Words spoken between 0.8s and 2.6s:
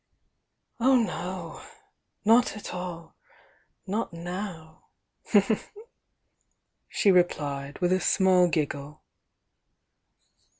no!— not